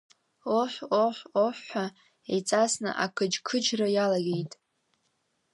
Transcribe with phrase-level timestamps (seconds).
[0.59, 0.73] Оҳ,
[1.03, 1.85] оҳ, оҳ, ҳәа,
[2.33, 4.51] еиҵасны ақыџьқыџьра иалагеит.